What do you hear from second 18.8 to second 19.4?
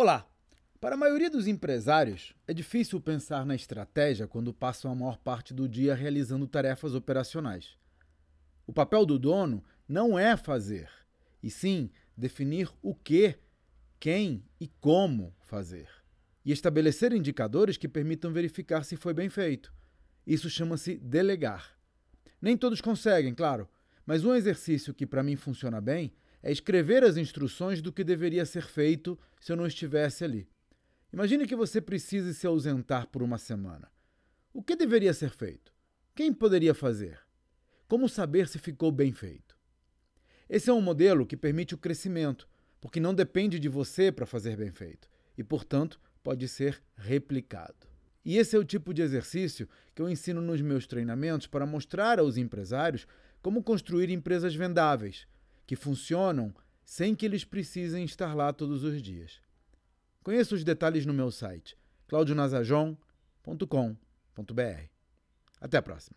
se foi bem